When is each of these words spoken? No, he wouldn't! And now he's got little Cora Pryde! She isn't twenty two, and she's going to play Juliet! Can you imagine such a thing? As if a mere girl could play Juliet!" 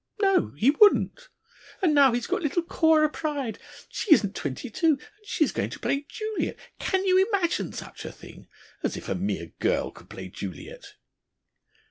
No, 0.19 0.49
he 0.57 0.71
wouldn't! 0.71 1.29
And 1.79 1.93
now 1.93 2.11
he's 2.11 2.25
got 2.25 2.41
little 2.41 2.63
Cora 2.63 3.07
Pryde! 3.07 3.59
She 3.87 4.11
isn't 4.15 4.33
twenty 4.35 4.67
two, 4.71 4.93
and 4.99 5.25
she's 5.25 5.51
going 5.51 5.69
to 5.69 5.79
play 5.79 6.07
Juliet! 6.09 6.57
Can 6.79 7.05
you 7.05 7.23
imagine 7.27 7.71
such 7.71 8.03
a 8.03 8.11
thing? 8.11 8.47
As 8.81 8.97
if 8.97 9.07
a 9.07 9.13
mere 9.13 9.53
girl 9.59 9.91
could 9.91 10.09
play 10.09 10.27
Juliet!" 10.29 10.95